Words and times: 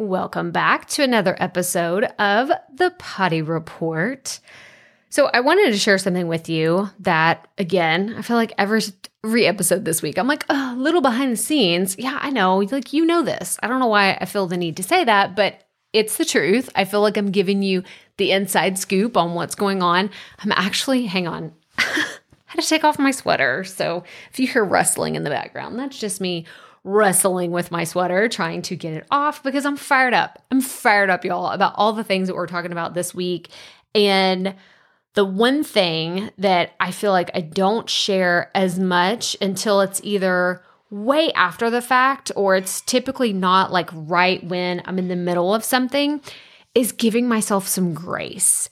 Welcome 0.00 0.52
back 0.52 0.86
to 0.90 1.02
another 1.02 1.36
episode 1.40 2.04
of 2.20 2.52
the 2.72 2.94
Potty 2.98 3.42
Report. 3.42 4.38
So, 5.10 5.28
I 5.34 5.40
wanted 5.40 5.72
to 5.72 5.76
share 5.76 5.98
something 5.98 6.28
with 6.28 6.48
you 6.48 6.88
that, 7.00 7.48
again, 7.58 8.14
I 8.16 8.22
feel 8.22 8.36
like 8.36 8.52
every, 8.56 8.80
episode 9.44 9.84
this 9.84 10.00
week, 10.00 10.16
I'm 10.16 10.28
like, 10.28 10.44
a 10.48 10.76
little 10.76 11.00
behind 11.00 11.32
the 11.32 11.36
scenes. 11.36 11.98
Yeah, 11.98 12.16
I 12.22 12.30
know. 12.30 12.58
Like, 12.58 12.92
you 12.92 13.04
know 13.04 13.24
this. 13.24 13.58
I 13.60 13.66
don't 13.66 13.80
know 13.80 13.88
why 13.88 14.12
I 14.20 14.24
feel 14.26 14.46
the 14.46 14.56
need 14.56 14.76
to 14.76 14.84
say 14.84 15.02
that, 15.02 15.34
but 15.34 15.64
it's 15.92 16.16
the 16.16 16.24
truth. 16.24 16.70
I 16.76 16.84
feel 16.84 17.00
like 17.00 17.16
I'm 17.16 17.32
giving 17.32 17.64
you 17.64 17.82
the 18.18 18.30
inside 18.30 18.78
scoop 18.78 19.16
on 19.16 19.34
what's 19.34 19.56
going 19.56 19.82
on. 19.82 20.10
I'm 20.38 20.52
actually, 20.52 21.06
hang 21.06 21.26
on, 21.26 21.52
had 22.48 22.60
to 22.60 22.68
take 22.68 22.84
off 22.84 22.98
my 22.98 23.10
sweater. 23.10 23.64
So, 23.64 24.04
if 24.30 24.40
you 24.40 24.46
hear 24.46 24.64
rustling 24.64 25.14
in 25.14 25.24
the 25.24 25.30
background, 25.30 25.78
that's 25.78 25.98
just 25.98 26.20
me 26.20 26.46
wrestling 26.84 27.50
with 27.50 27.70
my 27.70 27.84
sweater, 27.84 28.28
trying 28.28 28.62
to 28.62 28.76
get 28.76 28.94
it 28.94 29.06
off 29.10 29.42
because 29.42 29.66
I'm 29.66 29.76
fired 29.76 30.14
up. 30.14 30.42
I'm 30.50 30.60
fired 30.60 31.10
up, 31.10 31.24
y'all, 31.24 31.48
about 31.48 31.74
all 31.76 31.92
the 31.92 32.04
things 32.04 32.28
that 32.28 32.34
we're 32.34 32.46
talking 32.46 32.72
about 32.72 32.94
this 32.94 33.14
week. 33.14 33.50
And 33.94 34.54
the 35.14 35.24
one 35.24 35.64
thing 35.64 36.30
that 36.38 36.72
I 36.80 36.90
feel 36.90 37.12
like 37.12 37.30
I 37.34 37.40
don't 37.40 37.88
share 37.90 38.50
as 38.54 38.78
much 38.78 39.36
until 39.40 39.80
it's 39.80 40.00
either 40.04 40.62
way 40.90 41.32
after 41.32 41.68
the 41.70 41.82
fact 41.82 42.30
or 42.36 42.56
it's 42.56 42.80
typically 42.80 43.32
not 43.32 43.70
like 43.72 43.90
right 43.92 44.42
when 44.44 44.80
I'm 44.84 44.98
in 44.98 45.08
the 45.08 45.16
middle 45.16 45.54
of 45.54 45.64
something 45.64 46.20
is 46.74 46.92
giving 46.92 47.28
myself 47.28 47.66
some 47.66 47.92
grace. 47.92 48.68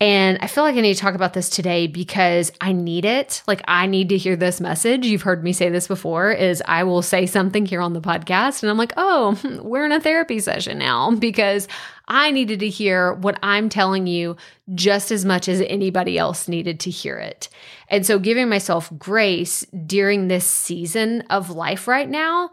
And 0.00 0.38
I 0.40 0.46
feel 0.46 0.62
like 0.62 0.76
I 0.76 0.80
need 0.80 0.94
to 0.94 1.00
talk 1.00 1.16
about 1.16 1.32
this 1.32 1.48
today 1.48 1.88
because 1.88 2.52
I 2.60 2.70
need 2.70 3.04
it. 3.04 3.42
Like 3.48 3.62
I 3.66 3.86
need 3.86 4.10
to 4.10 4.16
hear 4.16 4.36
this 4.36 4.60
message. 4.60 5.04
You've 5.04 5.22
heard 5.22 5.42
me 5.42 5.52
say 5.52 5.70
this 5.70 5.88
before 5.88 6.30
is 6.30 6.62
I 6.66 6.84
will 6.84 7.02
say 7.02 7.26
something 7.26 7.66
here 7.66 7.80
on 7.80 7.94
the 7.94 8.00
podcast 8.00 8.62
and 8.62 8.70
I'm 8.70 8.78
like, 8.78 8.92
"Oh, 8.96 9.36
we're 9.62 9.84
in 9.84 9.90
a 9.92 10.00
therapy 10.00 10.38
session 10.38 10.78
now 10.78 11.10
because 11.10 11.66
I 12.06 12.30
needed 12.30 12.60
to 12.60 12.68
hear 12.68 13.14
what 13.14 13.40
I'm 13.42 13.68
telling 13.68 14.06
you 14.06 14.36
just 14.72 15.10
as 15.10 15.24
much 15.24 15.48
as 15.48 15.60
anybody 15.62 16.16
else 16.16 16.46
needed 16.46 16.78
to 16.80 16.90
hear 16.90 17.18
it." 17.18 17.48
And 17.88 18.06
so 18.06 18.20
giving 18.20 18.48
myself 18.48 18.92
grace 18.98 19.62
during 19.84 20.28
this 20.28 20.46
season 20.46 21.22
of 21.22 21.50
life 21.50 21.88
right 21.88 22.08
now 22.08 22.50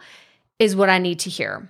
is 0.58 0.76
what 0.76 0.90
I 0.90 0.98
need 0.98 1.20
to 1.20 1.30
hear. 1.30 1.70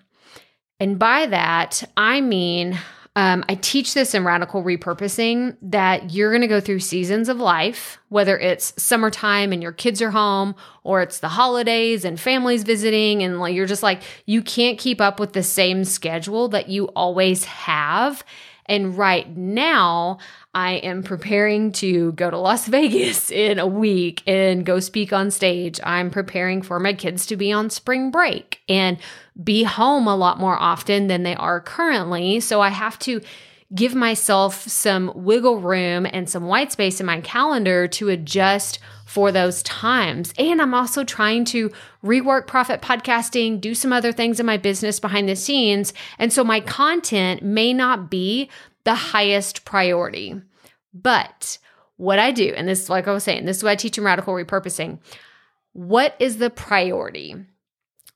And 0.79 0.97
by 0.97 1.25
that, 1.25 1.83
I 1.97 2.21
mean 2.21 2.79
um, 3.17 3.45
I 3.47 3.55
teach 3.55 3.93
this 3.93 4.13
in 4.13 4.25
radical 4.25 4.61
repurposing 4.61 5.55
that 5.61 6.11
you're 6.11 6.31
going 6.31 6.41
to 6.41 6.47
go 6.47 6.59
through 6.59 6.79
seasons 6.79 7.29
of 7.29 7.37
life, 7.37 7.97
whether 8.09 8.37
it's 8.37 8.73
summertime 8.81 9.53
and 9.53 9.63
your 9.63 9.71
kids 9.71 10.01
are 10.01 10.11
home, 10.11 10.53
or 10.83 11.01
it's 11.01 11.19
the 11.19 11.29
holidays 11.29 12.03
and 12.03 12.19
families 12.19 12.63
visiting, 12.63 13.23
and 13.23 13.39
like 13.39 13.55
you're 13.55 13.67
just 13.67 13.83
like, 13.83 14.01
you 14.25 14.41
can't 14.41 14.77
keep 14.77 14.99
up 14.99 15.17
with 15.19 15.31
the 15.31 15.43
same 15.43 15.85
schedule 15.85 16.49
that 16.49 16.67
you 16.67 16.87
always 16.87 17.45
have. 17.45 18.23
And 18.67 18.97
right 18.97 19.35
now, 19.35 20.19
I 20.53 20.73
am 20.73 21.03
preparing 21.03 21.71
to 21.73 22.13
go 22.13 22.29
to 22.29 22.37
Las 22.37 22.67
Vegas 22.67 23.29
in 23.29 23.59
a 23.59 23.67
week 23.67 24.23
and 24.25 24.65
go 24.65 24.79
speak 24.79 25.13
on 25.13 25.31
stage. 25.31 25.79
I'm 25.83 26.09
preparing 26.09 26.61
for 26.61 26.79
my 26.79 26.93
kids 26.93 27.25
to 27.27 27.35
be 27.35 27.51
on 27.51 27.69
spring 27.69 28.11
break 28.11 28.61
and 28.67 28.97
be 29.43 29.63
home 29.63 30.07
a 30.07 30.15
lot 30.15 30.39
more 30.39 30.57
often 30.57 31.07
than 31.07 31.23
they 31.23 31.35
are 31.35 31.59
currently. 31.61 32.39
So 32.39 32.61
I 32.61 32.69
have 32.69 32.97
to 32.99 33.21
give 33.75 33.93
myself 33.93 34.67
some 34.67 35.11
wiggle 35.13 35.59
room 35.59 36.07
and 36.11 36.29
some 36.29 36.47
white 36.47 36.71
space 36.71 36.99
in 36.99 37.05
my 37.05 37.19
calendar 37.21 37.87
to 37.89 38.09
adjust 38.09 38.79
for 39.05 39.31
those 39.31 39.61
times. 39.63 40.33
And 40.37 40.61
I'm 40.61 40.73
also 40.73 41.03
trying 41.03 41.45
to 41.45 41.71
rework 42.03 42.47
profit 42.47 42.81
podcasting, 42.81 43.61
do 43.61 43.75
some 43.75 43.93
other 43.93 44.11
things 44.11 44.39
in 44.39 44.45
my 44.45 44.57
business 44.57 44.99
behind 44.99 45.29
the 45.29 45.35
scenes. 45.35 45.93
And 46.17 46.33
so 46.33 46.43
my 46.43 46.59
content 46.59 47.43
may 47.43 47.73
not 47.73 48.09
be 48.09 48.49
the 48.83 48.95
highest 48.95 49.65
priority. 49.65 50.41
But 50.93 51.57
what 51.97 52.19
I 52.19 52.31
do, 52.31 52.53
and 52.55 52.67
this 52.67 52.81
is 52.81 52.89
like 52.89 53.07
I 53.07 53.13
was 53.13 53.23
saying, 53.23 53.45
this 53.45 53.57
is 53.57 53.63
what 53.63 53.71
I 53.71 53.75
teach 53.75 53.97
in 53.97 54.03
radical 54.03 54.33
repurposing. 54.33 54.99
What 55.73 56.15
is 56.19 56.37
the 56.37 56.49
priority? 56.49 57.35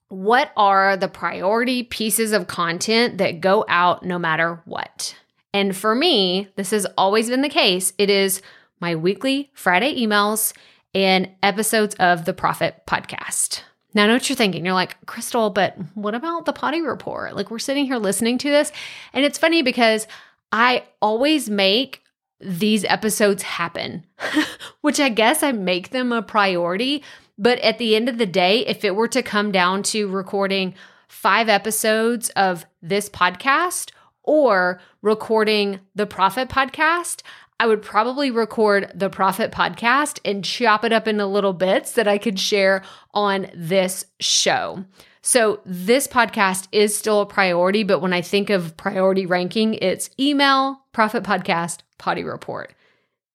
What 0.07 0.51
are 0.57 0.97
the 0.97 1.07
priority 1.07 1.84
pieces 1.84 2.31
of 2.31 2.47
content 2.47 3.19
that 3.19 3.41
go 3.41 3.66
out 3.67 4.03
no 4.03 4.17
matter 4.17 4.61
what? 4.66 5.16
And 5.53 5.75
for 5.75 5.95
me, 5.95 6.47
this 6.55 6.71
has 6.71 6.85
always 6.97 7.29
been 7.29 7.41
the 7.41 7.49
case. 7.49 7.93
It 7.97 8.09
is 8.09 8.41
my 8.79 8.95
weekly 8.95 9.51
Friday 9.53 9.99
emails 10.03 10.53
and 10.93 11.29
episodes 11.43 11.95
of 11.95 12.25
the 12.25 12.33
Profit 12.33 12.83
Podcast. 12.87 13.61
Now, 13.93 14.03
I 14.03 14.07
know 14.07 14.13
what 14.13 14.29
you're 14.29 14.35
thinking. 14.35 14.63
You're 14.63 14.75
like, 14.75 15.03
Crystal, 15.07 15.49
but 15.49 15.75
what 15.95 16.13
about 16.13 16.45
the 16.45 16.53
potty 16.53 16.81
report? 16.81 17.35
Like, 17.35 17.49
we're 17.49 17.59
sitting 17.59 17.85
here 17.85 17.97
listening 17.97 18.37
to 18.39 18.49
this. 18.49 18.71
And 19.13 19.25
it's 19.25 19.39
funny 19.39 19.63
because 19.63 20.07
I 20.51 20.83
always 21.01 21.49
make 21.49 22.03
these 22.39 22.85
episodes 22.85 23.43
happen, 23.43 24.05
which 24.81 24.99
I 24.99 25.09
guess 25.09 25.41
I 25.41 25.51
make 25.51 25.89
them 25.89 26.11
a 26.11 26.21
priority. 26.21 27.03
But 27.37 27.59
at 27.59 27.79
the 27.79 27.95
end 27.95 28.09
of 28.09 28.17
the 28.17 28.25
day, 28.25 28.66
if 28.67 28.83
it 28.83 28.95
were 28.95 29.07
to 29.07 29.23
come 29.23 29.51
down 29.51 29.81
to 29.83 30.07
recording 30.07 30.75
five 31.07 31.49
episodes 31.49 32.29
of 32.31 32.66
this 32.81 33.09
podcast 33.09 33.91
or 34.24 34.80
recording 35.02 35.80
the 35.96 36.06
Profit 36.06 36.50
Podcast, 36.50 37.22
I 37.59 37.68
would 37.68 37.81
probably 37.81 38.31
record 38.31 38.91
the 38.96 39.09
Profit 39.09 39.52
Podcast 39.52 40.19
and 40.24 40.46
chop 40.46 40.85
it 40.85 40.94
up 40.94 41.07
into 41.07 41.25
little 41.25 41.53
bits 41.53 41.94
that 41.94 42.07
I 42.07 42.18
could 42.18 42.40
share 42.40 42.84
on 43.13 43.50
this 43.53 44.06
show. 44.19 44.85
So, 45.22 45.59
this 45.66 46.08
podcast 46.08 46.69
is 46.72 46.96
still 46.96 47.19
a 47.19 47.25
priority, 47.25 47.84
but 47.84 48.00
when 48.00 48.13
I 48.13 48.22
think 48.22 48.50
of 48.50 48.78
priority 48.78 49.25
ranking, 49.25 49.74
it's 49.74 50.09
email, 50.18 50.81
Profit 50.94 51.24
Podcast, 51.24 51.79
Potty 51.97 52.24
Report. 52.24 52.74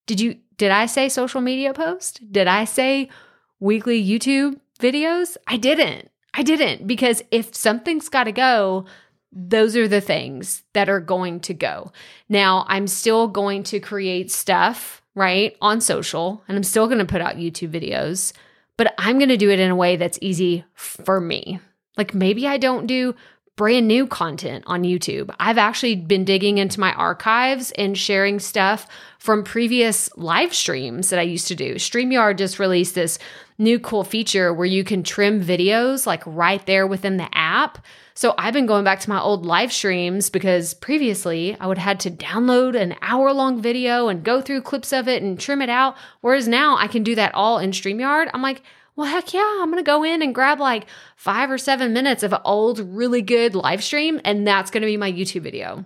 Did 0.06 0.20
you 0.20 0.38
did 0.56 0.70
I 0.70 0.86
say 0.86 1.08
social 1.08 1.40
media 1.40 1.74
post? 1.74 2.32
Did 2.32 2.46
I 2.46 2.64
say 2.64 3.10
weekly 3.60 4.02
YouTube 4.02 4.58
videos? 4.80 5.36
I 5.46 5.56
didn't. 5.56 6.10
I 6.32 6.42
didn't 6.42 6.86
because 6.86 7.22
if 7.30 7.54
something's 7.54 8.08
got 8.08 8.24
to 8.24 8.32
go, 8.32 8.86
those 9.34 9.76
are 9.76 9.88
the 9.88 10.00
things 10.00 10.62
that 10.72 10.88
are 10.88 11.00
going 11.00 11.40
to 11.40 11.54
go. 11.54 11.92
Now, 12.28 12.64
I'm 12.68 12.86
still 12.86 13.26
going 13.26 13.64
to 13.64 13.80
create 13.80 14.30
stuff, 14.30 15.02
right, 15.14 15.56
on 15.60 15.80
social, 15.80 16.42
and 16.46 16.56
I'm 16.56 16.62
still 16.62 16.86
going 16.86 16.98
to 16.98 17.04
put 17.04 17.20
out 17.20 17.36
YouTube 17.36 17.70
videos, 17.70 18.32
but 18.76 18.94
I'm 18.96 19.18
going 19.18 19.28
to 19.28 19.36
do 19.36 19.50
it 19.50 19.60
in 19.60 19.70
a 19.70 19.76
way 19.76 19.96
that's 19.96 20.18
easy 20.22 20.64
for 20.74 21.20
me. 21.20 21.60
Like 21.96 22.14
maybe 22.14 22.46
I 22.46 22.58
don't 22.58 22.86
do 22.86 23.14
brand 23.56 23.86
new 23.86 24.06
content 24.06 24.64
on 24.66 24.82
YouTube. 24.82 25.32
I've 25.38 25.58
actually 25.58 25.94
been 25.94 26.24
digging 26.24 26.58
into 26.58 26.80
my 26.80 26.92
archives 26.94 27.70
and 27.72 27.96
sharing 27.96 28.40
stuff 28.40 28.88
from 29.18 29.44
previous 29.44 30.10
live 30.16 30.52
streams 30.52 31.10
that 31.10 31.20
I 31.20 31.22
used 31.22 31.46
to 31.48 31.54
do. 31.54 31.76
StreamYard 31.76 32.36
just 32.36 32.58
released 32.58 32.96
this 32.96 33.18
new 33.56 33.78
cool 33.78 34.02
feature 34.02 34.52
where 34.52 34.66
you 34.66 34.82
can 34.82 35.04
trim 35.04 35.40
videos 35.40 36.04
like 36.04 36.22
right 36.26 36.64
there 36.66 36.86
within 36.86 37.16
the 37.16 37.28
app. 37.32 37.78
So 38.14 38.34
I've 38.38 38.54
been 38.54 38.66
going 38.66 38.84
back 38.84 38.98
to 39.00 39.10
my 39.10 39.20
old 39.20 39.46
live 39.46 39.72
streams 39.72 40.30
because 40.30 40.74
previously 40.74 41.56
I 41.60 41.68
would 41.68 41.78
have 41.78 41.98
had 41.98 42.00
to 42.00 42.10
download 42.10 42.80
an 42.80 42.96
hour 43.02 43.32
long 43.32 43.62
video 43.62 44.08
and 44.08 44.24
go 44.24 44.40
through 44.40 44.62
clips 44.62 44.92
of 44.92 45.06
it 45.06 45.22
and 45.22 45.38
trim 45.38 45.62
it 45.62 45.70
out. 45.70 45.96
Whereas 46.20 46.48
now 46.48 46.76
I 46.76 46.88
can 46.88 47.04
do 47.04 47.14
that 47.14 47.34
all 47.34 47.58
in 47.58 47.70
StreamYard. 47.70 48.30
I'm 48.34 48.42
like, 48.42 48.62
well, 48.96 49.08
heck 49.08 49.34
yeah, 49.34 49.58
I'm 49.60 49.70
going 49.70 49.82
to 49.82 49.86
go 49.86 50.04
in 50.04 50.22
and 50.22 50.34
grab 50.34 50.60
like 50.60 50.86
five 51.16 51.50
or 51.50 51.58
seven 51.58 51.92
minutes 51.92 52.22
of 52.22 52.32
an 52.32 52.40
old, 52.44 52.78
really 52.78 53.22
good 53.22 53.54
live 53.54 53.82
stream, 53.82 54.20
and 54.24 54.46
that's 54.46 54.70
going 54.70 54.82
to 54.82 54.86
be 54.86 54.96
my 54.96 55.10
YouTube 55.10 55.42
video 55.42 55.84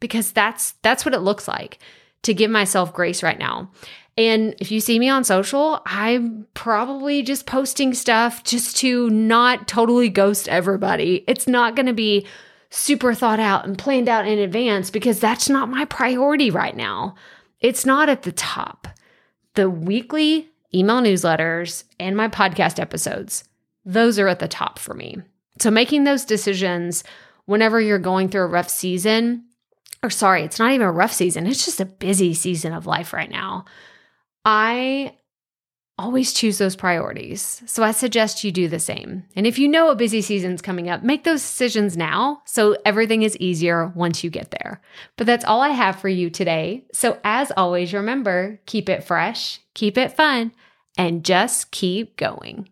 because 0.00 0.32
that's 0.32 0.72
that's 0.82 1.04
what 1.04 1.14
it 1.14 1.20
looks 1.20 1.48
like 1.48 1.78
to 2.22 2.34
give 2.34 2.50
myself 2.50 2.92
grace 2.92 3.22
right 3.22 3.38
now. 3.38 3.70
And 4.16 4.54
if 4.58 4.70
you 4.70 4.80
see 4.80 4.98
me 4.98 5.08
on 5.08 5.24
social, 5.24 5.80
I'm 5.86 6.46
probably 6.54 7.22
just 7.22 7.46
posting 7.46 7.94
stuff 7.94 8.44
just 8.44 8.76
to 8.78 9.10
not 9.10 9.66
totally 9.66 10.08
ghost 10.08 10.48
everybody. 10.48 11.24
It's 11.26 11.48
not 11.48 11.74
going 11.74 11.86
to 11.86 11.94
be 11.94 12.26
super 12.70 13.14
thought 13.14 13.40
out 13.40 13.66
and 13.66 13.78
planned 13.78 14.08
out 14.08 14.26
in 14.26 14.38
advance 14.38 14.90
because 14.90 15.18
that's 15.18 15.48
not 15.48 15.68
my 15.68 15.84
priority 15.86 16.50
right 16.50 16.76
now. 16.76 17.14
It's 17.60 17.84
not 17.84 18.08
at 18.08 18.22
the 18.22 18.32
top. 18.32 18.88
The 19.54 19.70
weekly 19.70 20.50
email 20.74 21.00
newsletters, 21.00 21.84
and 22.00 22.16
my 22.16 22.28
podcast 22.28 22.80
episodes. 22.80 23.44
Those 23.84 24.18
are 24.18 24.28
at 24.28 24.38
the 24.38 24.48
top 24.48 24.78
for 24.78 24.94
me. 24.94 25.18
So, 25.60 25.70
making 25.70 26.04
those 26.04 26.24
decisions 26.24 27.04
whenever 27.46 27.80
you're 27.80 27.98
going 27.98 28.28
through 28.28 28.42
a 28.42 28.46
rough 28.46 28.68
season, 28.68 29.44
or 30.02 30.10
sorry, 30.10 30.42
it's 30.42 30.58
not 30.58 30.72
even 30.72 30.86
a 30.86 30.92
rough 30.92 31.12
season, 31.12 31.46
it's 31.46 31.64
just 31.64 31.80
a 31.80 31.86
busy 31.86 32.34
season 32.34 32.72
of 32.72 32.86
life 32.86 33.12
right 33.12 33.30
now. 33.30 33.64
I 34.44 35.14
always 35.96 36.32
choose 36.32 36.58
those 36.58 36.74
priorities. 36.74 37.62
So 37.66 37.84
I 37.84 37.92
suggest 37.92 38.42
you 38.42 38.50
do 38.50 38.66
the 38.66 38.80
same. 38.80 39.24
And 39.36 39.46
if 39.46 39.58
you 39.58 39.68
know 39.68 39.90
a 39.90 39.96
busy 39.96 40.22
season's 40.22 40.60
coming 40.60 40.88
up, 40.88 41.04
make 41.04 41.22
those 41.22 41.40
decisions 41.40 41.96
now 41.96 42.42
so 42.46 42.76
everything 42.84 43.22
is 43.22 43.36
easier 43.36 43.92
once 43.94 44.24
you 44.24 44.30
get 44.30 44.50
there. 44.50 44.80
But 45.16 45.26
that's 45.26 45.44
all 45.44 45.60
I 45.60 45.68
have 45.68 46.00
for 46.00 46.08
you 46.08 46.30
today. 46.30 46.84
So 46.92 47.18
as 47.22 47.52
always, 47.56 47.94
remember, 47.94 48.60
keep 48.66 48.88
it 48.88 49.04
fresh, 49.04 49.60
keep 49.74 49.96
it 49.96 50.16
fun, 50.16 50.52
and 50.96 51.24
just 51.24 51.70
keep 51.70 52.16
going. 52.16 52.68